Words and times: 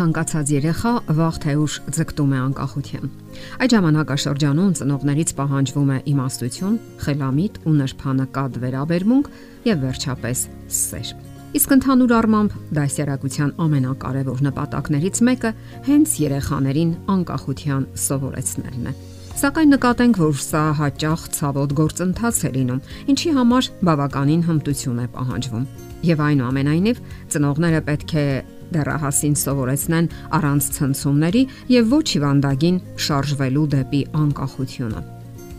Ցանկացած 0.00 0.50
երեխա 0.54 0.90
վաղ 1.12 1.38
թե 1.44 1.54
ուշ 1.60 1.74
ձգտում 1.92 2.30
է 2.32 2.38
անկախության։ 2.40 3.08
Այդ 3.60 3.72
ժամանակաշրջանում 3.74 4.70
ծնողներից 4.78 5.32
պահանջվում 5.36 5.90
է 5.92 5.98
իմաստություն, 6.12 6.78
խելամիտ 7.04 7.58
ու 7.68 7.74
նրբանկատ 7.80 8.56
վերաբերմունք 8.62 9.28
եւ 9.68 9.82
վերջապես 9.84 10.44
սեր։ 10.80 11.10
Իսկ 11.60 11.74
ընդհանուր 11.76 12.14
առմամբ 12.16 12.56
դասերակցության 12.80 13.52
ամենակարևոր 13.60 14.40
նպատակներից 14.48 15.20
մեկը 15.28 15.50
հենց 15.90 16.14
երեխաներին 16.24 16.94
անկախության 17.20 17.84
սովորեցնելն 18.00 18.88
է։ 18.88 18.94
Սակայն 19.40 19.70
նկատենք, 19.74 20.16
որ 20.20 20.40
սա 20.40 20.62
հաճախ 20.80 21.20
ցավոտ 21.36 21.74
գործընթաց 21.76 22.40
է 22.40 22.50
լինում, 22.56 22.80
ինչի 23.12 23.30
համար 23.36 23.68
բավականին 23.88 24.42
հմտություն 24.48 25.00
է 25.00 25.06
պահանջվում։ 25.16 25.68
Եվ 26.08 26.24
այնուամենայնիվ 26.30 27.04
ծնողները 27.34 27.80
պետք 27.90 28.16
է 28.20 28.26
դեռահասին 28.74 29.36
սովորեցնեն 29.40 30.10
առանց 30.40 30.68
ցնցումների 30.76 31.42
եւ 31.74 31.94
ոչ 31.94 32.06
հիվանդագին 32.14 32.80
շարժվելու 33.06 33.66
դեպի 33.74 34.02
անկախությունը։ 34.20 35.02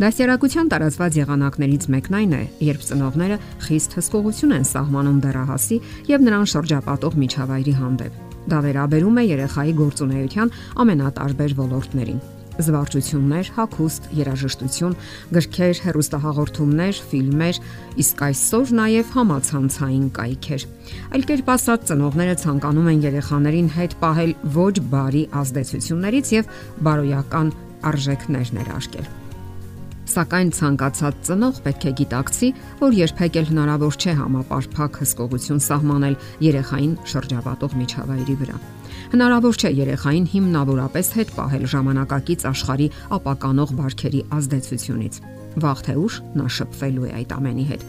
Դասերակցության 0.02 0.70
տարածված 0.72 1.18
եղանակներից 1.20 1.84
մեկն 1.94 2.16
այն 2.22 2.32
է, 2.34 2.42
երբ 2.72 2.86
ծնողները 2.90 3.38
խիստ 3.68 3.96
հսկողություն 4.00 4.56
են 4.58 4.68
սահմանում 4.72 5.22
դեռահասի 5.28 5.80
եւ 6.10 6.26
նրան 6.26 6.52
շրջապատող 6.56 7.22
միջավայրի 7.22 7.78
հանդեպ։ 7.86 8.20
Դա 8.50 8.66
վերաբերում 8.66 9.22
է 9.22 9.30
երեխայի 9.30 9.74
գործունեության 9.86 10.56
ամենատարբեր 10.82 11.58
ոլորտներին 11.62 12.22
զվարճություններ, 12.68 13.52
հագուստ, 13.58 14.10
երաժշտություն, 14.18 14.98
գրքեր, 15.38 15.82
հեռուստահաղորդումներ, 15.86 17.02
ֆիլմեր, 17.12 17.62
իսկ 18.02 18.24
այսօր 18.28 18.76
նաև 18.82 19.16
համացանցային 19.16 20.06
կայքեր։ 20.18 20.68
Այլ 21.12 21.26
կերպ 21.32 21.56
ասած, 21.56 21.88
ծնողները 21.92 22.36
ցանկանում 22.42 22.92
են 22.92 23.02
երեխաներին 23.08 23.72
հետ 23.78 23.98
պահել 24.02 24.36
ոչ 24.58 24.76
բարի 24.92 25.24
ազդեցություններից 25.42 26.36
եւ 26.42 26.54
բարոյական 26.86 27.56
արժեքներ 27.92 28.56
ներարկել։ 28.60 29.10
Սակայն 30.12 30.50
ցանկացած 30.58 31.20
ծնող 31.28 31.60
պետք 31.66 31.86
է 31.88 31.92
գիտակցի, 32.02 32.50
որ 32.82 32.98
երբեք 32.98 33.40
էլ 33.42 33.48
հնարավոր 33.52 34.00
չէ 34.02 34.16
համապարփակ 34.20 35.02
հսկողություն 35.06 35.64
սահմանել 35.70 36.20
երեխային 36.50 37.00
շրջապատող 37.14 37.80
միջավայրի 37.86 38.38
վրա։ 38.44 38.62
Հնարավոր 39.12 39.60
չէ 39.62 39.72
երեխային 39.82 40.26
հիմնավորապես 40.32 41.12
հետ 41.18 41.36
պահել 41.38 41.68
ժամանակակից 41.74 42.48
աշխարհի 42.52 42.88
ապականող 43.18 43.76
բարքերի 43.82 44.26
ազդեցությունից 44.38 45.22
վաղ 45.60 45.80
թե 45.84 45.96
ուշ 46.00 46.18
նա 46.40 46.48
շփվելու 46.56 47.08
է 47.10 47.12
այդ 47.20 47.34
ամենի 47.36 47.66
հետ։ 47.72 47.86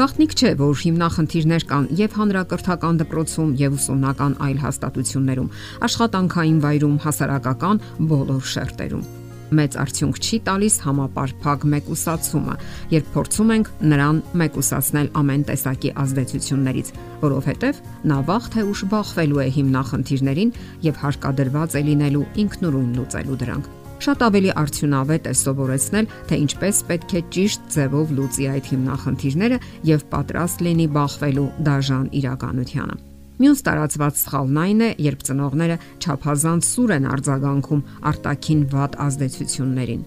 Գաղտնիք 0.00 0.34
չէ, 0.34 0.52
որ 0.58 0.78
հիմնախնդիրներ 0.82 1.66
կան 1.70 1.88
եւ 2.02 2.16
հանրակրթական 2.18 3.02
դպրոցում 3.04 3.56
եւ 3.62 3.76
ուսումնական 3.78 4.38
այլ 4.50 4.62
հաստատություններում, 4.66 5.52
աշխատանքային 5.88 6.62
վայրում, 6.64 7.02
հասարակական 7.06 7.84
բոլոր 8.10 8.48
շերտերում 8.54 9.23
մեծ 9.58 9.76
արդյունք 9.84 10.18
չի 10.24 10.38
տալիս 10.48 10.76
համապարփակ 10.84 11.66
մեկուսացումը, 11.74 12.56
երբ 12.94 13.12
փորձում 13.14 13.52
ենք 13.54 13.70
նրան 13.92 14.18
մեկուսացնել 14.42 15.08
ամեն 15.20 15.46
տեսակի 15.50 15.94
ազդեցություններից, 16.04 16.92
որովհետև 17.24 17.80
նա 18.10 18.18
վաղ 18.28 18.50
թե 18.54 18.66
ուշ 18.74 18.84
բախվելու 18.94 19.40
է 19.44 19.48
հիմնախնդիրներին 19.60 20.52
եւ 20.90 21.00
հարկադրված 21.04 21.78
է 21.78 21.82
լինելու 21.88 22.28
ինքնուրույն 22.44 22.92
լուծելու 22.98 23.40
դրանք։ 23.44 23.72
Շատ 24.04 24.22
ավելի 24.26 24.50
արդյունավետ 24.60 25.28
է 25.30 25.34
սովորեցնել, 25.40 26.08
թե 26.28 26.38
ինչպես 26.44 26.82
պետք 26.90 27.14
է 27.14 27.22
ճիշտ 27.38 27.70
ձևով 27.78 28.12
լուծի 28.18 28.50
այդ 28.52 28.70
հիմնախնդիրները 28.74 29.62
եւ 29.94 30.06
պատրաստ 30.12 30.68
լինի 30.68 30.88
բախվելու 30.98 31.48
դաժան 31.70 32.06
իրականությանը։ 32.20 33.13
Մյուս 33.34 33.64
տարածված 33.66 34.18
սխալն 34.20 34.58
այն 34.62 34.82
է, 34.86 34.88
երբ 35.02 35.22
ծնողները 35.26 35.76
ճափազանց 36.04 36.66
սուր 36.68 36.90
են 36.94 37.08
արձագանքում 37.10 37.80
արտաքին 38.10 38.60
վատ 38.70 38.92
ազդեցություններին։ 39.04 40.04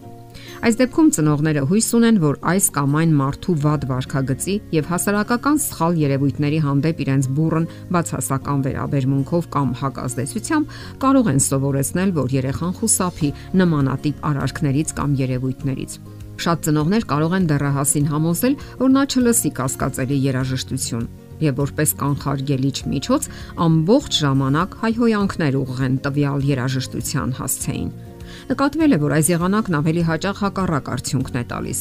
Այս 0.68 0.78
դեպքում 0.80 1.10
ծնողները 1.18 1.64
հույս 1.68 1.90
ունեն, 1.98 2.20
որ 2.24 2.38
այս 2.54 2.70
կամ 2.78 2.96
այն 3.02 3.12
մարդու 3.20 3.56
վատ 3.66 3.84
վարքագծի 3.92 4.56
եւ 4.78 4.90
հասարակական 4.94 5.60
սխալ 5.66 6.00
երևույթների 6.02 6.62
հանդեպ 6.68 7.04
իրենց 7.04 7.30
բուրըն 7.36 7.68
բացասական 7.98 8.64
վերաբերմունքով 8.68 9.50
կամ 9.58 9.76
հակազդեցությամբ 9.82 10.80
կարող 11.04 11.32
են 11.34 11.44
սովորեցնել, 11.48 12.16
որ 12.22 12.36
երեխան 12.38 12.76
խուսափի 12.80 13.36
նմանատիպ 13.60 14.26
արարքներից 14.32 14.98
կամ 14.98 15.20
երևույթներից։ 15.28 16.02
Շատ 16.38 16.68
ծնողներ 16.68 17.08
կարող 17.12 17.38
են 17.38 17.48
դեռահասին 17.52 18.12
համոզել, 18.14 18.60
որ 18.82 18.92
նա 18.94 19.08
չլսի 19.10 19.58
կասկածելի 19.58 20.18
երաժշտություն 20.28 21.08
եւ 21.44 21.62
որպես 21.62 21.94
կանխարգելիչ 22.02 22.78
միջոց 22.94 23.30
ամբողջ 23.68 24.20
ժամանակ 24.24 24.78
հայհոյանքներ 24.84 25.58
ուղղեն 25.62 25.98
տվյալ 26.08 26.46
երաժշտության 26.52 27.34
հասցեին։ 27.38 27.90
Նկատվել 28.48 28.96
է, 28.96 28.98
որ 29.02 29.14
այս 29.18 29.28
եղանակն 29.32 29.76
ավելի 29.78 30.04
հաճախ 30.08 30.40
հակառակ 30.44 30.90
արդյունքն 30.94 31.38
է 31.38 31.44
տալիս։ 31.52 31.80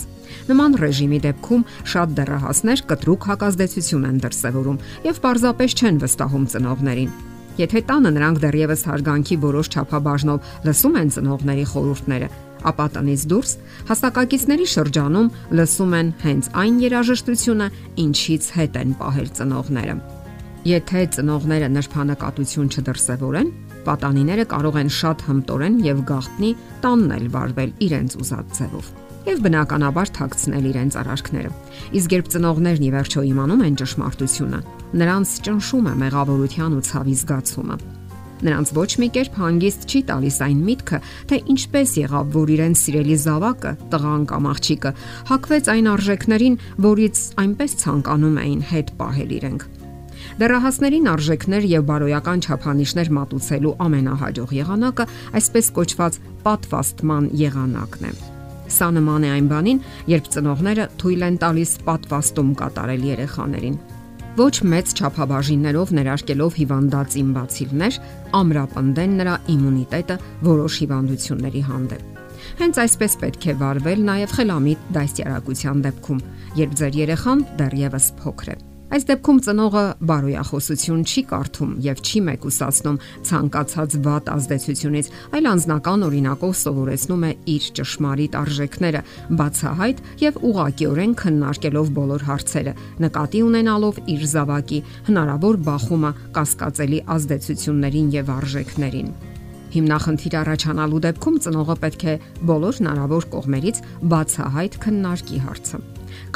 Նման 0.51 0.77
ռեժիմի 0.83 1.21
դեպքում 1.27 1.65
շատ 1.93 2.15
դեռահասներ 2.19 2.83
կտրուկ 2.91 3.27
հակազդեցություն 3.31 4.07
են 4.11 4.21
դրսևորում 4.27 4.81
եւ 5.07 5.21
պարզապես 5.27 5.77
չեն 5.77 6.01
վստահում 6.07 6.47
ծնողներին։ 6.55 7.15
Եթե 7.57 7.81
տանը 7.89 8.11
նրանք 8.13 8.41
դեռևս 8.43 8.83
հարգանքի 8.91 9.37
որոշ 9.47 9.69
չափաբաժնով 9.73 10.49
լսում 10.67 10.97
են 11.01 11.13
ծնողների 11.17 11.65
խորհուրդները, 11.71 12.29
ապա 12.71 12.87
տնից 12.97 13.23
դուրս 13.31 13.53
հասակակիցների 13.91 14.67
շրջանում 14.73 15.31
լսում 15.59 15.97
են 16.01 16.13
հենց 16.25 16.51
այն 16.63 16.77
երաժշտությունը, 16.87 17.67
ինչից 18.07 18.45
հետ 18.57 18.79
են 18.83 18.95
պահել 19.01 19.29
ծնողները։ 19.39 19.97
Եթե 20.67 21.03
ծնողները 21.15 21.69
նրբանակատություն 21.77 22.71
չդրսևորեն, 22.75 23.51
պատանիները 23.87 24.45
կարող 24.51 24.79
են 24.83 24.89
շատ 24.99 25.27
հմտորեն 25.31 25.77
եւ 25.87 26.01
գաղտնի 26.11 26.51
տաննել 26.83 27.27
վարվել 27.37 27.75
իրենց 27.87 28.17
ուզած 28.23 28.57
ձևով 28.59 28.95
եւ 29.27 29.41
բնականաբար 29.43 30.11
թաքցնել 30.17 30.67
իրենց 30.71 30.99
արարքները։ 31.03 31.51
Իսկ 31.99 32.15
երբ 32.15 32.31
ծնողներն 32.35 32.87
ի 32.87 32.91
վերջո 32.95 33.25
իմանում 33.33 33.65
են 33.67 33.79
ճշմարտությունը, 33.83 34.61
նրանց 35.03 35.35
ճնշում 35.51 35.91
է 35.91 35.95
մեղավորության 36.07 36.79
ու 36.79 36.87
ցավի 36.87 37.17
զգացումը 37.27 37.96
Նրանց 38.45 38.73
ոչ 38.77 38.89
մի 39.01 39.09
կերպ 39.17 39.37
հանգիստ 39.41 39.87
չի 39.89 40.01
տալիս 40.11 40.37
այն 40.45 40.59
միտքը, 40.67 40.99
թե 41.31 41.39
ինչպես 41.55 41.95
եղավ, 42.03 42.27
որ 42.37 42.53
իրենց 42.57 42.83
սիրելի 42.83 43.17
զավակը, 43.23 43.73
տղան 43.95 44.27
կամ 44.33 44.49
աղջիկը 44.51 44.93
հակվեց 45.31 45.71
այն 45.73 45.89
արժեքներին, 45.95 46.59
որից 46.87 47.23
այնպես 47.47 47.77
ցանկանում 47.81 48.39
էին 48.45 48.63
հետ 48.77 48.93
պահել 49.01 49.35
իրենք։ 49.41 49.67
Դեռահասներին 50.37 51.11
արժեքներ 51.17 51.67
եւ 51.71 51.85
բարոյական 51.89 52.45
չափանիշներ 52.45 53.11
մատուցելու 53.17 53.75
ամենահաջող 53.87 54.55
եղանակը 54.57 55.09
այսպես 55.41 55.71
կոչված 55.81 56.21
պատվաստման 56.45 57.29
եղանակն 57.41 58.09
է։ 58.11 58.15
Սա 58.77 58.89
նման 58.97 59.25
է 59.25 59.35
այն 59.37 59.51
բանին, 59.53 59.83
երբ 60.11 60.33
ծնողները 60.37 60.89
թույլ 61.01 61.29
են 61.31 61.37
տալիս 61.47 61.77
պատվաստում 61.87 62.57
կատարել 62.61 63.07
երեխաներին 63.15 63.77
ոչ 64.37 64.53
մեծ 64.69 64.91
չափաբաժիններով 65.01 65.93
ներարկելով 65.97 66.59
հիվանդացին 66.61 67.31
բացիլներ, 67.37 67.99
ամրապնդեն 68.37 69.17
նրա 69.23 69.37
իմունիտետը 69.55 70.19
որոշ 70.51 70.79
հիվանդությունների 70.83 71.65
հանդեպ։ 71.71 72.23
Հենց 72.61 72.83
այսպես 72.85 73.19
պետք 73.25 73.49
է 73.49 73.57
վարվել 73.65 74.07
նաև 74.13 74.37
խելամիտ 74.37 74.87
դաստիարակության 75.01 75.85
դեպքում, 75.89 76.25
երբ 76.61 76.81
ձեր 76.83 77.03
երեխան 77.07 77.45
դեռևս 77.63 78.15
փոքր 78.21 78.57
է։ 78.57 78.66
Այս 78.87 79.03
դեպքում 79.03 79.39
ծնողը 79.43 79.81
բարոյախոսություն 80.07 81.01
չի 81.11 81.23
կարդում 81.27 81.71
եւ 81.83 82.03
չի 82.07 82.21
մեկուսացնում 82.27 82.99
ցանկացած 83.27 83.97
վատ 84.05 84.29
ազդեցությունից, 84.31 85.09
այլ 85.35 85.49
անznական 85.51 86.07
օրինակով 86.07 86.53
սովորեցնում 86.61 87.25
է 87.27 87.31
իր 87.51 87.67
ճշմարիտ 87.79 88.37
արժեքները, 88.41 89.01
բացահայտ 89.43 90.05
եւ 90.23 90.39
ուղղակիորեն 90.51 91.17
քննարկելով 91.19 91.91
բոլոր 91.99 92.27
հարցերը, 92.31 92.77
նկատի 93.03 93.43
ունենալով 93.51 94.01
իր 94.15 94.23
զավակի 94.37 94.81
հնարավոր 95.11 95.61
բախումը 95.67 96.15
կասկածելի 96.39 97.03
ազդեցություններին 97.17 98.15
եւ 98.21 98.33
արժեքներին։ 98.39 99.13
Հիմնախնդիր 99.77 100.39
առաջանալու 100.47 101.03
դեպքում 101.11 101.43
ծնողը 101.43 101.77
պետք 101.83 102.07
է 102.07 102.17
բոլոր 102.55 102.81
հնարավոր 102.81 103.29
կողմերից 103.35 103.85
բացահայտ 104.15 104.81
քննարկի 104.87 105.45
հարցը 105.51 105.85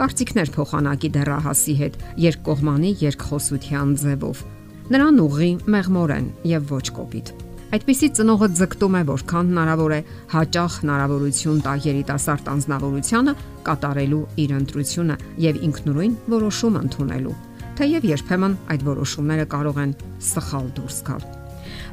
կարծիքներ 0.00 0.50
փոխանակի 0.56 1.11
դեռահասի 1.17 1.75
հետ 1.81 2.00
երկկողմանի 2.25 2.91
երկխոսության 3.05 3.94
ձևով։ 4.00 4.43
Նրան 4.91 5.23
ուղի 5.23 5.53
մեղմորեն 5.71 6.27
եւ 6.50 6.75
ոչ 6.75 6.87
կոպիտ։ 6.99 7.32
Այդպիսի 7.71 8.09
ծնողը 8.19 8.47
ձգտում 8.59 8.94
է 8.99 9.03
որքան 9.06 9.50
հնարավոր 9.53 9.93
է 9.94 10.00
հաճախ 10.32 10.79
հնարավորություն 10.82 11.61
տա 11.67 11.75
երիտասարդ 11.85 12.50
անznավորությանը 12.55 13.35
կատարելու 13.71 14.23
իր 14.43 14.55
ընտրությունը 14.59 15.19
եւ 15.47 15.61
ինքնուրույն 15.71 16.17
որոշում 16.35 16.81
ընդունելու։ 16.85 17.37
Թեև 17.79 18.09
երբեմն 18.11 18.56
այդ 18.75 18.88
որոշումները 18.91 19.53
կարող 19.55 19.85
են 19.87 19.94
սխալ 20.33 20.75
դուրս 20.81 21.05
գալ։ 21.06 21.31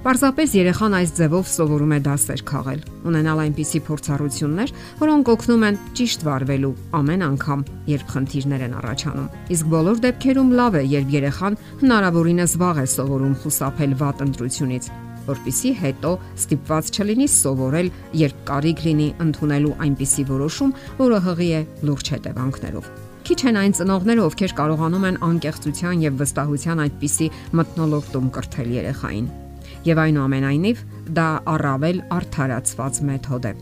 Պարզապես 0.08 0.54
երեխան 0.56 0.94
այս 0.96 1.10
ձևով 1.18 1.48
սովորում 1.52 1.90
է 1.92 1.98
դասեր 2.06 2.42
քաղել, 2.48 2.84
ունենալ 3.12 3.40
այնպիսի 3.44 3.80
փորձառություններ, 3.88 4.70
որոնք 5.02 5.32
օգնում 5.34 5.64
են 5.68 5.80
ճիշտ 6.00 6.22
վարվելու 6.28 6.70
ամեն 6.96 7.26
անգամ, 7.26 7.66
երբ 7.92 8.06
խնդիրներ 8.14 8.62
են 8.68 8.78
առաջանում։ 8.80 9.26
Իսկ 9.58 9.68
բոլոր 9.74 10.00
դեպքերում 10.06 10.54
լավ 10.62 10.78
է, 10.80 10.84
երբ 10.94 11.12
երեխան 11.18 11.58
հնարավորինս 11.82 12.54
վաղ 12.64 12.80
է 12.80 12.86
սովորում 12.96 13.36
խուսափել 13.44 13.98
վատ 14.00 14.24
ընտրությունից։ 14.28 14.88
որpիսի 15.28 15.72
հետո 15.76 16.12
ստիպված 16.40 16.92
չլինի 16.96 17.28
սովորել, 17.28 17.90
երբ 18.16 18.38
կարիք 18.48 18.84
լինի 18.88 19.08
ընդունելու 19.26 19.74
այնպիսի 19.84 20.24
որոշում, 20.30 20.72
որը 21.02 21.20
հղի 21.26 21.50
է 21.58 21.60
լուրջ 21.90 22.12
հետևանքներով։ 22.16 22.88
Քիչ 23.28 23.40
են 23.52 23.60
այն 23.60 23.76
ծնողները, 23.82 24.24
ովքեր 24.24 24.56
կարողանում 24.62 25.08
են 25.10 25.20
անկեղծության 25.28 26.08
եւ 26.08 26.24
վստահության 26.24 26.84
այդպիսի 26.86 27.28
մտնոլորտում 27.60 28.32
կրթել 28.38 28.72
երեխային։ 28.78 29.28
Եվ 29.86 30.04
այնուամենայնիվ 30.08 30.84
դա 31.18 31.30
առավել 31.54 32.06
արդարացված 32.18 33.02
մեթոդ 33.08 33.50
է։ 33.52 33.58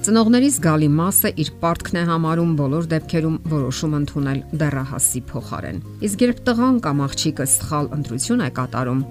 Ծնողների 0.00 0.46
զգալի 0.54 0.86
մասը 0.96 1.30
իր 1.42 1.48
պարտքն 1.60 1.96
է 2.00 2.02
համարում 2.08 2.52
բոլոր 2.56 2.86
դեպքերում 2.88 3.34
որոշում 3.50 3.96
ընդունել 3.98 4.38
դեռահասի 4.62 5.20
փոխարեն։ 5.28 5.82
Իսկ 6.08 6.24
երբ 6.24 6.40
տղան 6.46 6.78
կամ 6.86 7.02
աղջիկը 7.04 7.46
սխալ 7.54 7.90
ընտրություն 7.98 8.44
է 8.46 8.48
կատարում, 8.56 9.02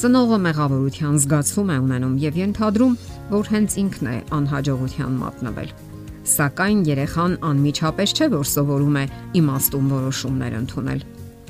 ծնողը 0.00 0.38
մեղավորության 0.48 1.20
զգացում 1.26 1.68
է 1.68 1.78
ունենում 1.84 2.16
եւ 2.24 2.40
ենթադրում, 2.40 2.96
որ 3.36 3.52
հենց 3.52 3.78
ինքն 3.84 4.08
է 4.08 4.16
անհաջողության 4.38 5.20
մատնվել։ 5.20 5.76
Սակայն 6.32 6.80
երեխան 6.88 7.38
անմիջապես 7.52 8.16
չէ 8.16 8.32
որ 8.38 8.48
սովորում 8.56 8.98
է 8.98 9.04
իմաստուն 9.42 9.94
որոշումներ 9.98 10.60
ընդունել 10.64 11.06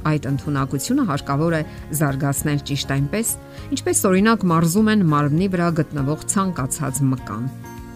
այդ 0.09 0.29
ընտունակությունը 0.31 1.05
հարկավոր 1.09 1.57
է 1.59 1.63
զարգացնել 1.99 2.61
ճիշտ 2.69 2.93
այնպես, 2.99 3.33
ինչպես 3.75 4.03
օրինակ 4.09 4.47
մարզում 4.53 4.91
են 4.95 5.05
մարմնի 5.13 5.49
վրա 5.55 5.69
գտնվող 5.79 6.25
ցանկացած 6.33 7.03
մկան։ 7.09 7.49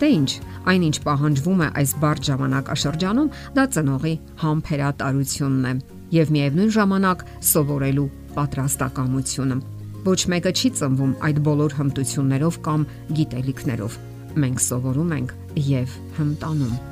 Դե 0.03 0.09
ինչ, 0.19 0.31
այնինչ 0.73 0.97
պահանջվում 1.07 1.61
է 1.63 1.69
այս 1.79 1.91
բարդ 2.03 2.29
ժամանակաշրջանում, 2.29 3.33
դա 3.55 3.65
ծնողի 3.77 4.15
համբերատարությունն 4.43 5.69
է 5.71 5.75
եւ 6.13 6.33
միևնույն 6.37 6.73
ժամանակ 6.77 7.25
սովորելու 7.53 8.09
պատրաստակամությունը։ 8.37 9.59
Ոչ 10.03 10.21
մեկը 10.35 10.53
չի 10.59 10.71
ծնվում 10.83 11.13
այդ 11.31 11.43
բոլոր 11.47 11.77
հմտություններով 11.79 12.63
կամ 12.67 12.87
գիտելիքներով։ 13.23 14.01
Մենք 14.43 14.65
սովորում 14.67 15.13
ենք 15.23 15.37
եւ 15.73 16.01
հմտանում։ 16.19 16.92